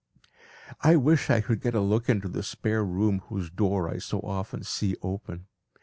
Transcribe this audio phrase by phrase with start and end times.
[0.81, 4.19] I wish I could get a look into the spare room whose door I so
[4.21, 5.45] often see open.